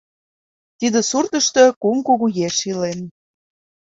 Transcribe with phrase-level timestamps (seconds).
[0.79, 2.99] Тиде суртышто кум кугу еш илен.